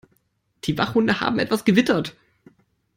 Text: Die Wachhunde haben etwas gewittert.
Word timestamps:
Die 0.63 0.75
Wachhunde 0.79 1.19
haben 1.21 1.37
etwas 1.37 1.63
gewittert. 1.63 2.15